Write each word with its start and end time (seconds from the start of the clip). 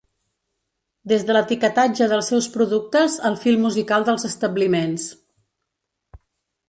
Des 1.11 1.25
de 1.27 1.35
l’etiquetatge 1.35 2.07
dels 2.13 2.31
seus 2.33 2.47
productes 2.55 3.19
al 3.31 3.37
fil 3.45 3.61
musical 3.67 4.07
dels 4.09 4.27
establiments. 4.31 5.07